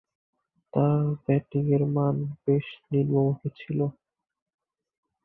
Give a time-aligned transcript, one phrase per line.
[0.73, 3.79] তার ব্যাটিংয়ের মান বেশ নিম্নমূখী ছিল।